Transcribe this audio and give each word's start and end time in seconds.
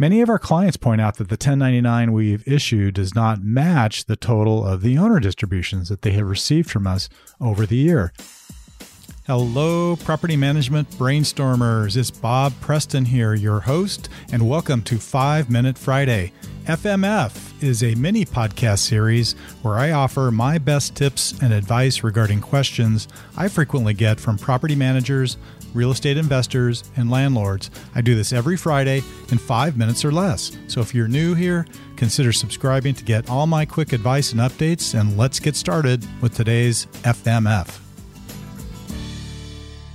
Many 0.00 0.22
of 0.22 0.30
our 0.30 0.38
clients 0.38 0.78
point 0.78 1.02
out 1.02 1.18
that 1.18 1.28
the 1.28 1.34
1099 1.34 2.14
we've 2.14 2.48
issued 2.48 2.94
does 2.94 3.14
not 3.14 3.44
match 3.44 4.06
the 4.06 4.16
total 4.16 4.66
of 4.66 4.80
the 4.80 4.96
owner 4.96 5.20
distributions 5.20 5.90
that 5.90 6.00
they 6.00 6.12
have 6.12 6.26
received 6.26 6.70
from 6.70 6.86
us 6.86 7.10
over 7.38 7.66
the 7.66 7.76
year. 7.76 8.10
Hello, 9.30 9.94
property 9.94 10.34
management 10.34 10.90
brainstormers. 10.90 11.96
It's 11.96 12.10
Bob 12.10 12.52
Preston 12.60 13.04
here, 13.04 13.32
your 13.32 13.60
host, 13.60 14.08
and 14.32 14.48
welcome 14.48 14.82
to 14.82 14.98
5 14.98 15.48
Minute 15.48 15.78
Friday. 15.78 16.32
FMF 16.64 17.62
is 17.62 17.84
a 17.84 17.94
mini 17.94 18.24
podcast 18.24 18.80
series 18.80 19.34
where 19.62 19.76
I 19.76 19.92
offer 19.92 20.32
my 20.32 20.58
best 20.58 20.96
tips 20.96 21.40
and 21.42 21.52
advice 21.52 22.02
regarding 22.02 22.40
questions 22.40 23.06
I 23.36 23.46
frequently 23.46 23.94
get 23.94 24.18
from 24.18 24.36
property 24.36 24.74
managers, 24.74 25.36
real 25.74 25.92
estate 25.92 26.16
investors, 26.16 26.82
and 26.96 27.08
landlords. 27.08 27.70
I 27.94 28.00
do 28.00 28.16
this 28.16 28.32
every 28.32 28.56
Friday 28.56 29.00
in 29.30 29.38
five 29.38 29.76
minutes 29.76 30.04
or 30.04 30.10
less. 30.10 30.58
So 30.66 30.80
if 30.80 30.92
you're 30.92 31.06
new 31.06 31.36
here, 31.36 31.68
consider 31.94 32.32
subscribing 32.32 32.94
to 32.94 33.04
get 33.04 33.30
all 33.30 33.46
my 33.46 33.64
quick 33.64 33.92
advice 33.92 34.32
and 34.32 34.40
updates. 34.40 34.98
And 34.98 35.16
let's 35.16 35.38
get 35.38 35.54
started 35.54 36.04
with 36.20 36.34
today's 36.34 36.86
FMF. 37.04 37.89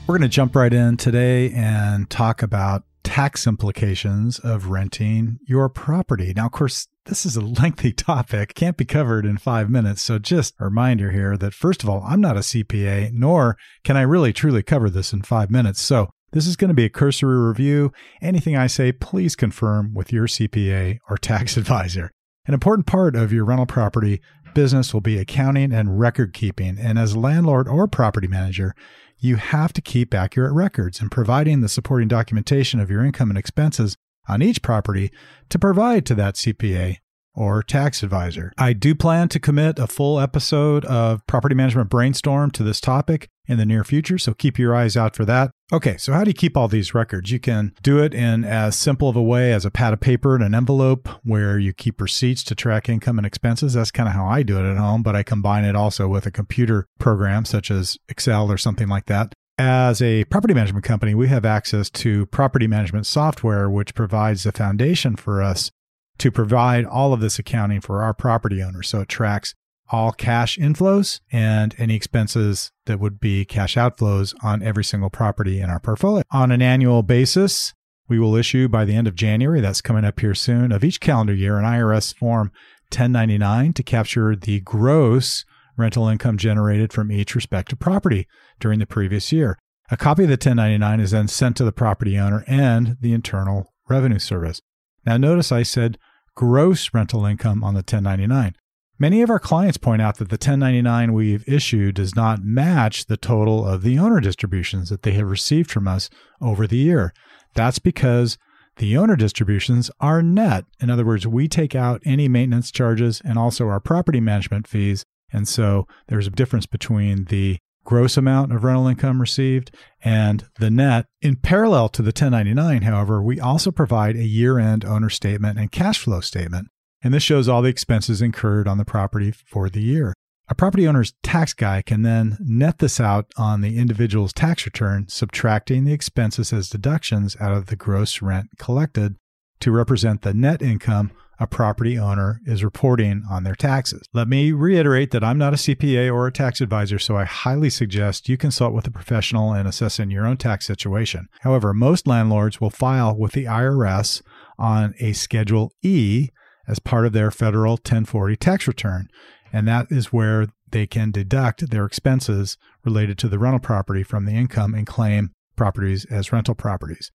We're 0.07 0.19
going 0.19 0.29
to 0.29 0.35
jump 0.35 0.55
right 0.55 0.71
in 0.71 0.97
today 0.97 1.49
and 1.49 2.07
talk 2.11 2.43
about 2.43 2.83
tax 3.01 3.47
implications 3.47 4.37
of 4.37 4.67
renting 4.67 5.39
your 5.47 5.67
property. 5.67 6.31
Now, 6.35 6.45
of 6.45 6.51
course, 6.51 6.87
this 7.05 7.25
is 7.25 7.35
a 7.35 7.41
lengthy 7.41 7.91
topic, 7.93 8.53
can't 8.53 8.77
be 8.77 8.85
covered 8.85 9.25
in 9.25 9.37
five 9.37 9.67
minutes. 9.67 10.03
So, 10.03 10.19
just 10.19 10.53
a 10.59 10.65
reminder 10.65 11.09
here 11.09 11.35
that 11.37 11.55
first 11.55 11.81
of 11.81 11.89
all, 11.89 12.03
I'm 12.05 12.21
not 12.21 12.37
a 12.37 12.41
CPA, 12.41 13.13
nor 13.13 13.57
can 13.83 13.97
I 13.97 14.03
really 14.03 14.31
truly 14.31 14.61
cover 14.61 14.91
this 14.91 15.11
in 15.11 15.23
five 15.23 15.49
minutes. 15.49 15.81
So, 15.81 16.11
this 16.33 16.45
is 16.45 16.55
going 16.55 16.69
to 16.69 16.75
be 16.75 16.85
a 16.85 16.89
cursory 16.89 17.39
review. 17.39 17.91
Anything 18.21 18.55
I 18.55 18.67
say, 18.67 18.91
please 18.91 19.35
confirm 19.35 19.95
with 19.95 20.13
your 20.13 20.27
CPA 20.27 20.99
or 21.09 21.17
tax 21.17 21.57
advisor. 21.57 22.11
An 22.45 22.53
important 22.53 22.85
part 22.85 23.15
of 23.15 23.33
your 23.33 23.43
rental 23.43 23.65
property 23.65 24.21
business 24.53 24.93
will 24.93 25.01
be 25.01 25.17
accounting 25.17 25.73
and 25.73 25.99
record 25.99 26.33
keeping. 26.33 26.77
And 26.77 26.99
as 26.99 27.13
a 27.13 27.19
landlord 27.19 27.67
or 27.67 27.87
property 27.87 28.27
manager, 28.27 28.75
you 29.17 29.37
have 29.37 29.73
to 29.73 29.81
keep 29.81 30.13
accurate 30.13 30.53
records 30.53 30.99
and 30.99 31.11
providing 31.11 31.61
the 31.61 31.69
supporting 31.69 32.07
documentation 32.07 32.79
of 32.79 32.89
your 32.89 33.03
income 33.03 33.29
and 33.29 33.37
expenses 33.37 33.95
on 34.27 34.41
each 34.41 34.61
property 34.61 35.11
to 35.49 35.59
provide 35.59 36.05
to 36.05 36.15
that 36.15 36.35
CPA 36.35 36.97
or 37.33 37.61
tax 37.61 38.01
advisor. 38.01 38.51
I 38.57 38.73
do 38.73 38.95
plan 38.95 39.27
to 39.29 39.39
commit 39.39 39.77
a 39.77 39.87
full 39.87 40.19
episode 40.19 40.85
of 40.85 41.25
Property 41.27 41.55
Management 41.55 41.89
Brainstorm 41.89 42.51
to 42.51 42.63
this 42.63 42.79
topic 42.79 43.29
in 43.47 43.57
the 43.57 43.65
near 43.65 43.83
future, 43.83 44.17
so 44.17 44.33
keep 44.33 44.57
your 44.57 44.75
eyes 44.75 44.97
out 44.97 45.15
for 45.15 45.25
that. 45.25 45.51
Okay, 45.73 45.97
so 45.97 46.13
how 46.13 46.23
do 46.23 46.29
you 46.29 46.35
keep 46.35 46.55
all 46.55 46.67
these 46.67 46.93
records? 46.93 47.31
You 47.31 47.39
can 47.39 47.73
do 47.81 47.99
it 47.99 48.13
in 48.13 48.43
as 48.43 48.75
simple 48.75 49.09
of 49.09 49.15
a 49.15 49.23
way 49.23 49.51
as 49.51 49.65
a 49.65 49.71
pad 49.71 49.93
of 49.93 49.99
paper 49.99 50.35
and 50.35 50.43
an 50.43 50.53
envelope 50.53 51.09
where 51.23 51.57
you 51.57 51.73
keep 51.73 51.99
receipts 51.99 52.43
to 52.43 52.55
track 52.55 52.87
income 52.87 53.17
and 53.17 53.25
expenses. 53.25 53.73
That's 53.73 53.91
kind 53.91 54.07
of 54.07 54.13
how 54.13 54.25
I 54.25 54.43
do 54.43 54.57
it 54.57 54.69
at 54.69 54.77
home, 54.77 55.01
but 55.01 55.15
I 55.15 55.23
combine 55.23 55.65
it 55.65 55.75
also 55.75 56.07
with 56.07 56.25
a 56.25 56.31
computer 56.31 56.85
program 56.99 57.45
such 57.45 57.71
as 57.71 57.97
Excel 58.09 58.51
or 58.51 58.57
something 58.57 58.87
like 58.87 59.07
that. 59.07 59.33
As 59.57 60.01
a 60.01 60.25
property 60.25 60.53
management 60.53 60.83
company, 60.83 61.15
we 61.15 61.29
have 61.29 61.45
access 61.45 61.89
to 61.91 62.25
property 62.27 62.67
management 62.67 63.07
software, 63.07 63.69
which 63.69 63.95
provides 63.95 64.43
the 64.43 64.51
foundation 64.51 65.15
for 65.15 65.41
us 65.41 65.71
to 66.17 66.29
provide 66.29 66.85
all 66.85 67.13
of 67.13 67.21
this 67.21 67.39
accounting 67.39 67.81
for 67.81 68.03
our 68.03 68.13
property 68.13 68.61
owners. 68.61 68.89
So 68.89 69.01
it 69.01 69.09
tracks 69.09 69.53
all 69.91 70.11
cash 70.11 70.57
inflows 70.57 71.19
and 71.31 71.75
any 71.77 71.95
expenses 71.95 72.71
that 72.85 72.99
would 72.99 73.19
be 73.19 73.45
cash 73.45 73.75
outflows 73.75 74.33
on 74.43 74.63
every 74.63 74.83
single 74.83 75.09
property 75.09 75.59
in 75.59 75.69
our 75.69 75.79
portfolio. 75.79 76.23
On 76.31 76.51
an 76.51 76.61
annual 76.61 77.03
basis, 77.03 77.73
we 78.07 78.19
will 78.19 78.35
issue 78.35 78.67
by 78.67 78.85
the 78.85 78.95
end 78.95 79.07
of 79.07 79.15
January, 79.15 79.61
that's 79.61 79.81
coming 79.81 80.05
up 80.05 80.19
here 80.19 80.35
soon, 80.35 80.71
of 80.71 80.83
each 80.83 80.99
calendar 80.99 81.33
year 81.33 81.57
an 81.57 81.65
IRS 81.65 82.15
Form 82.15 82.51
1099 82.91 83.73
to 83.73 83.83
capture 83.83 84.35
the 84.35 84.59
gross 84.61 85.43
rental 85.77 86.07
income 86.07 86.37
generated 86.37 86.93
from 86.93 87.11
each 87.11 87.35
respective 87.35 87.79
property 87.79 88.27
during 88.59 88.79
the 88.79 88.85
previous 88.85 89.31
year. 89.31 89.57
A 89.91 89.97
copy 89.97 90.23
of 90.23 90.29
the 90.29 90.33
1099 90.33 90.99
is 90.99 91.11
then 91.11 91.27
sent 91.27 91.57
to 91.57 91.63
the 91.63 91.71
property 91.71 92.17
owner 92.17 92.43
and 92.47 92.97
the 93.01 93.13
Internal 93.13 93.73
Revenue 93.87 94.19
Service. 94.19 94.61
Now, 95.05 95.17
notice 95.17 95.51
I 95.51 95.63
said 95.63 95.97
gross 96.33 96.93
rental 96.93 97.25
income 97.25 97.63
on 97.63 97.73
the 97.73 97.79
1099. 97.79 98.55
Many 98.97 99.21
of 99.21 99.29
our 99.29 99.39
clients 99.39 99.77
point 99.77 100.01
out 100.01 100.19
that 100.19 100.29
the 100.29 100.35
1099 100.35 101.11
we've 101.11 101.47
issued 101.49 101.95
does 101.95 102.15
not 102.15 102.45
match 102.45 103.07
the 103.07 103.17
total 103.17 103.67
of 103.67 103.81
the 103.81 103.99
owner 103.99 104.21
distributions 104.21 104.89
that 104.89 105.01
they 105.01 105.11
have 105.11 105.29
received 105.29 105.69
from 105.69 105.85
us 105.85 106.09
over 106.39 106.65
the 106.65 106.77
year. 106.77 107.13
That's 107.55 107.77
because 107.77 108.37
the 108.77 108.95
owner 108.95 109.17
distributions 109.17 109.91
are 109.99 110.23
net. 110.23 110.63
In 110.79 110.89
other 110.89 111.05
words, 111.05 111.27
we 111.27 111.49
take 111.49 111.75
out 111.75 112.01
any 112.05 112.29
maintenance 112.29 112.71
charges 112.71 113.21
and 113.25 113.37
also 113.37 113.67
our 113.67 113.81
property 113.81 114.21
management 114.21 114.65
fees. 114.65 115.03
And 115.31 115.45
so 115.45 115.87
there's 116.07 116.27
a 116.27 116.31
difference 116.31 116.65
between 116.65 117.25
the 117.25 117.57
gross 117.83 118.15
amount 118.15 118.53
of 118.53 118.63
rental 118.63 118.87
income 118.87 119.19
received 119.19 119.71
and 120.03 120.45
the 120.59 120.71
net. 120.71 121.07
In 121.21 121.35
parallel 121.35 121.89
to 121.89 122.01
the 122.01 122.07
1099, 122.07 122.83
however, 122.83 123.21
we 123.21 123.41
also 123.41 123.71
provide 123.71 124.15
a 124.15 124.23
year 124.23 124.57
end 124.57 124.85
owner 124.85 125.09
statement 125.09 125.59
and 125.59 125.69
cash 125.69 125.99
flow 125.99 126.21
statement. 126.21 126.69
And 127.05 127.13
this 127.13 127.21
shows 127.21 127.47
all 127.47 127.61
the 127.61 127.69
expenses 127.69 128.19
incurred 128.19 128.67
on 128.67 128.79
the 128.79 128.83
property 128.83 129.29
for 129.29 129.69
the 129.69 129.79
year. 129.79 130.15
A 130.47 130.55
property 130.55 130.87
owner's 130.87 131.13
tax 131.21 131.53
guy 131.53 131.83
can 131.83 132.01
then 132.01 132.35
net 132.39 132.79
this 132.79 132.99
out 132.99 133.31
on 133.37 133.61
the 133.61 133.77
individual's 133.77 134.33
tax 134.33 134.65
return, 134.65 135.05
subtracting 135.07 135.85
the 135.85 135.93
expenses 135.93 136.51
as 136.51 136.67
deductions 136.67 137.37
out 137.39 137.51
of 137.51 137.67
the 137.67 137.75
gross 137.75 138.23
rent 138.23 138.49
collected 138.57 139.17
to 139.59 139.71
represent 139.71 140.23
the 140.23 140.33
net 140.33 140.63
income 140.63 141.11
a 141.39 141.45
property 141.45 141.95
owner 141.95 142.41
is 142.43 142.63
reporting 142.63 143.23
on 143.29 143.43
their 143.43 143.53
taxes. 143.53 144.07
Let 144.11 144.27
me 144.27 144.51
reiterate 144.51 145.11
that 145.11 145.23
I'm 145.23 145.37
not 145.37 145.53
a 145.53 145.57
CPA 145.57 146.11
or 146.11 146.25
a 146.25 146.31
tax 146.31 146.59
advisor, 146.59 146.97
so 146.97 147.17
I 147.17 147.25
highly 147.25 147.69
suggest 147.69 148.29
you 148.29 148.35
consult 148.35 148.73
with 148.73 148.87
a 148.87 148.91
professional 148.91 149.53
in 149.53 149.67
assessing 149.67 150.09
your 150.09 150.25
own 150.25 150.37
tax 150.37 150.65
situation. 150.65 151.27
However, 151.41 151.71
most 151.71 152.07
landlords 152.07 152.59
will 152.59 152.71
file 152.71 153.15
with 153.15 153.33
the 153.33 153.45
IRS 153.45 154.23
on 154.57 154.95
a 154.99 155.13
Schedule 155.13 155.71
E 155.83 156.29
as 156.67 156.79
part 156.79 157.05
of 157.05 157.13
their 157.13 157.31
federal 157.31 157.73
1040 157.73 158.35
tax 158.35 158.67
return, 158.67 159.07
and 159.51 159.67
that 159.67 159.87
is 159.91 160.13
where 160.13 160.47
they 160.71 160.87
can 160.87 161.11
deduct 161.11 161.69
their 161.69 161.85
expenses 161.85 162.57
related 162.83 163.17
to 163.17 163.27
the 163.27 163.39
rental 163.39 163.59
property 163.59 164.03
from 164.03 164.25
the 164.25 164.33
income 164.33 164.73
and 164.73 164.87
claim 164.87 165.31
properties 165.55 166.05
as 166.05 166.33
rental 166.33 166.55
properties. 166.55 167.11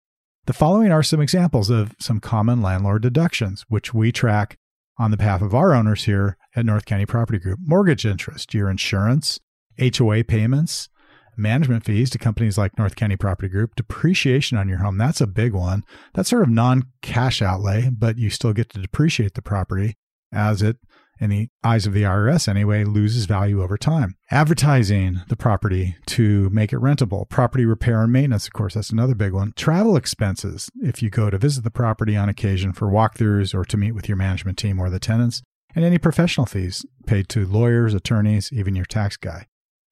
The 0.46 0.52
following 0.52 0.90
are 0.90 1.02
some 1.02 1.20
examples 1.20 1.68
of 1.68 1.94
some 2.00 2.20
common 2.20 2.62
landlord 2.62 3.02
deductions, 3.02 3.64
which 3.68 3.92
we 3.92 4.10
track 4.10 4.56
on 4.98 5.10
the 5.10 5.16
behalf 5.16 5.42
of 5.42 5.54
our 5.54 5.74
owners 5.74 6.04
here 6.04 6.36
at 6.56 6.66
North 6.66 6.86
County 6.86 7.06
Property 7.06 7.38
Group 7.38 7.58
mortgage 7.62 8.06
interest, 8.06 8.54
your 8.54 8.70
insurance, 8.70 9.38
HOA 9.78 10.24
payments, 10.24 10.88
management 11.36 11.84
fees 11.84 12.10
to 12.10 12.18
companies 12.18 12.58
like 12.58 12.78
North 12.78 12.96
County 12.96 13.16
Property 13.16 13.48
Group, 13.48 13.74
depreciation 13.76 14.58
on 14.58 14.68
your 14.68 14.78
home. 14.78 14.98
That's 14.98 15.20
a 15.20 15.26
big 15.26 15.52
one. 15.52 15.84
That's 16.14 16.30
sort 16.30 16.42
of 16.42 16.48
non 16.48 16.84
cash 17.02 17.42
outlay, 17.42 17.90
but 17.90 18.18
you 18.18 18.30
still 18.30 18.52
get 18.52 18.70
to 18.70 18.80
depreciate 18.80 19.34
the 19.34 19.42
property 19.42 19.96
as 20.32 20.62
it 20.62 20.76
in 21.20 21.30
the 21.30 21.48
eyes 21.62 21.86
of 21.86 21.92
the 21.92 22.02
IRS 22.02 22.48
anyway, 22.48 22.82
loses 22.82 23.26
value 23.26 23.62
over 23.62 23.76
time. 23.76 24.16
Advertising 24.30 25.20
the 25.28 25.36
property 25.36 25.96
to 26.06 26.48
make 26.50 26.72
it 26.72 26.78
rentable. 26.78 27.28
Property 27.28 27.66
repair 27.66 28.02
and 28.02 28.12
maintenance, 28.12 28.46
of 28.46 28.54
course, 28.54 28.74
that's 28.74 28.90
another 28.90 29.14
big 29.14 29.32
one. 29.32 29.52
Travel 29.54 29.96
expenses, 29.96 30.70
if 30.82 31.02
you 31.02 31.10
go 31.10 31.28
to 31.28 31.38
visit 31.38 31.62
the 31.62 31.70
property 31.70 32.16
on 32.16 32.28
occasion 32.28 32.72
for 32.72 32.88
walkthroughs 32.88 33.54
or 33.54 33.64
to 33.66 33.76
meet 33.76 33.92
with 33.92 34.08
your 34.08 34.16
management 34.16 34.56
team 34.56 34.80
or 34.80 34.88
the 34.88 34.98
tenants. 34.98 35.42
And 35.74 35.84
any 35.84 35.98
professional 35.98 36.46
fees 36.46 36.84
paid 37.06 37.28
to 37.28 37.46
lawyers, 37.46 37.94
attorneys, 37.94 38.50
even 38.52 38.74
your 38.74 38.86
tax 38.86 39.16
guy. 39.16 39.46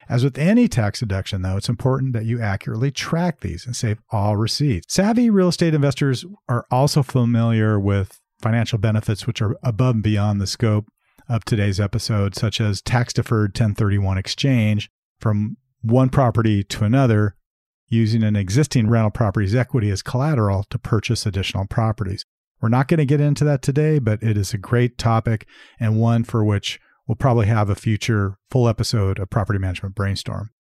As 0.08 0.24
with 0.24 0.38
any 0.38 0.68
tax 0.68 1.00
deduction, 1.00 1.42
though, 1.42 1.56
it's 1.56 1.68
important 1.68 2.14
that 2.14 2.24
you 2.24 2.40
accurately 2.40 2.90
track 2.90 3.40
these 3.40 3.66
and 3.66 3.76
save 3.76 3.98
all 4.10 4.36
receipts. 4.36 4.92
Savvy 4.92 5.28
real 5.28 5.48
estate 5.48 5.74
investors 5.74 6.24
are 6.48 6.66
also 6.70 7.02
familiar 7.02 7.78
with 7.78 8.18
financial 8.40 8.78
benefits 8.78 9.26
which 9.26 9.42
are 9.42 9.56
above 9.62 9.96
and 9.96 10.02
beyond 10.02 10.40
the 10.40 10.46
scope 10.46 10.86
of 11.28 11.44
today's 11.44 11.78
episode, 11.78 12.34
such 12.34 12.60
as 12.60 12.80
tax 12.80 13.12
deferred 13.12 13.50
1031 13.50 14.16
exchange 14.16 14.88
from 15.20 15.56
one 15.82 16.08
property 16.08 16.64
to 16.64 16.84
another 16.84 17.34
using 17.88 18.22
an 18.22 18.36
existing 18.36 18.88
rental 18.88 19.10
property's 19.10 19.54
equity 19.54 19.90
as 19.90 20.02
collateral 20.02 20.64
to 20.70 20.78
purchase 20.78 21.26
additional 21.26 21.66
properties. 21.66 22.24
We're 22.60 22.68
not 22.68 22.88
going 22.88 22.98
to 22.98 23.06
get 23.06 23.20
into 23.20 23.44
that 23.44 23.62
today, 23.62 23.98
but 23.98 24.22
it 24.22 24.36
is 24.36 24.52
a 24.52 24.58
great 24.58 24.98
topic 24.98 25.46
and 25.78 26.00
one 26.00 26.24
for 26.24 26.44
which 26.44 26.80
we'll 27.08 27.16
probably 27.16 27.46
have 27.46 27.70
a 27.70 27.74
future 27.74 28.36
full 28.50 28.68
episode 28.68 29.18
of 29.18 29.30
Property 29.30 29.58
Management 29.58 29.94
Brainstorm. 29.94 30.50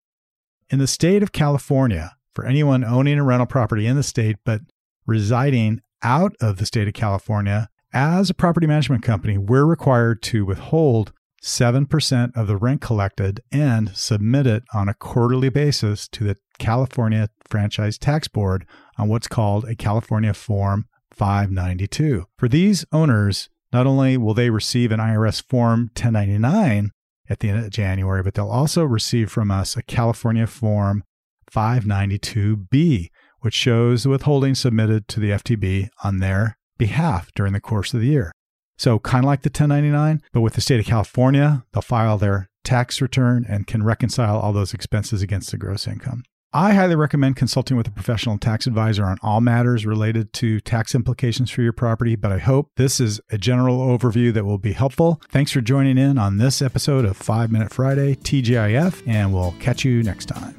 In 0.70 0.78
the 0.78 0.86
state 0.86 1.22
of 1.22 1.30
California, 1.30 2.16
for 2.34 2.46
anyone 2.46 2.84
owning 2.84 3.18
a 3.18 3.24
rental 3.24 3.46
property 3.46 3.86
in 3.86 3.96
the 3.96 4.02
state 4.02 4.36
but 4.44 4.62
residing 5.06 5.80
out 6.02 6.34
of 6.40 6.56
the 6.56 6.66
state 6.66 6.88
of 6.88 6.94
California, 6.94 7.68
as 7.92 8.30
a 8.30 8.34
property 8.34 8.66
management 8.66 9.02
company, 9.02 9.38
we're 9.38 9.64
required 9.64 10.22
to 10.22 10.44
withhold 10.44 11.12
7% 11.42 12.36
of 12.36 12.46
the 12.46 12.56
rent 12.56 12.80
collected 12.80 13.40
and 13.52 13.90
submit 13.96 14.46
it 14.46 14.64
on 14.74 14.88
a 14.88 14.94
quarterly 14.94 15.48
basis 15.48 16.08
to 16.08 16.24
the 16.24 16.36
California 16.58 17.28
Franchise 17.48 17.96
Tax 17.96 18.28
Board 18.28 18.66
on 18.98 19.08
what's 19.08 19.28
called 19.28 19.64
a 19.64 19.76
California 19.76 20.34
Form 20.34 20.86
592. 21.12 22.26
For 22.36 22.48
these 22.48 22.84
owners, 22.92 23.48
not 23.72 23.86
only 23.86 24.16
will 24.16 24.34
they 24.34 24.50
receive 24.50 24.92
an 24.92 25.00
IRS 25.00 25.42
Form 25.42 25.90
1099 25.94 26.90
at 27.28 27.40
the 27.40 27.50
end 27.50 27.64
of 27.64 27.70
January, 27.70 28.22
but 28.22 28.34
they'll 28.34 28.48
also 28.48 28.84
receive 28.84 29.30
from 29.30 29.50
us 29.50 29.76
a 29.76 29.82
California 29.82 30.46
Form 30.46 31.04
592B, 31.50 33.08
which 33.40 33.54
shows 33.54 34.02
the 34.02 34.08
withholding 34.08 34.54
submitted 34.54 35.08
to 35.08 35.20
the 35.20 35.30
FTB 35.30 35.88
on 36.02 36.18
their 36.18 36.56
behalf 36.78 37.32
during 37.34 37.52
the 37.52 37.60
course 37.60 37.92
of 37.92 38.00
the 38.00 38.06
year. 38.06 38.32
So, 38.76 38.98
kind 39.00 39.24
of 39.24 39.26
like 39.26 39.42
the 39.42 39.48
1099, 39.48 40.22
but 40.32 40.40
with 40.40 40.54
the 40.54 40.60
state 40.60 40.78
of 40.78 40.86
California, 40.86 41.64
they'll 41.72 41.82
file 41.82 42.16
their 42.16 42.48
tax 42.62 43.00
return 43.00 43.44
and 43.48 43.66
can 43.66 43.82
reconcile 43.82 44.38
all 44.38 44.52
those 44.52 44.72
expenses 44.72 45.20
against 45.20 45.50
the 45.50 45.56
gross 45.56 45.86
income. 45.86 46.22
I 46.52 46.72
highly 46.72 46.96
recommend 46.96 47.36
consulting 47.36 47.76
with 47.76 47.86
a 47.88 47.90
professional 47.90 48.38
tax 48.38 48.66
advisor 48.66 49.04
on 49.04 49.18
all 49.22 49.42
matters 49.42 49.84
related 49.84 50.32
to 50.34 50.60
tax 50.60 50.94
implications 50.94 51.50
for 51.50 51.60
your 51.60 51.74
property, 51.74 52.16
but 52.16 52.32
I 52.32 52.38
hope 52.38 52.70
this 52.76 53.00
is 53.00 53.20
a 53.30 53.36
general 53.36 53.80
overview 53.80 54.32
that 54.32 54.46
will 54.46 54.56
be 54.56 54.72
helpful. 54.72 55.20
Thanks 55.30 55.52
for 55.52 55.60
joining 55.60 55.98
in 55.98 56.16
on 56.16 56.38
this 56.38 56.62
episode 56.62 57.04
of 57.04 57.18
5 57.18 57.52
Minute 57.52 57.70
Friday, 57.70 58.14
TGIF, 58.14 59.06
and 59.06 59.34
we'll 59.34 59.54
catch 59.60 59.84
you 59.84 60.02
next 60.02 60.24
time. 60.24 60.58